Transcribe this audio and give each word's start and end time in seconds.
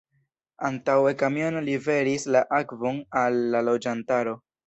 Antaŭe 0.69 1.11
kamiono 1.19 1.61
liveris 1.67 2.25
la 2.37 2.43
akvon 2.61 2.99
al 3.25 3.39
la 3.57 3.65
loĝantaro. 3.69 4.37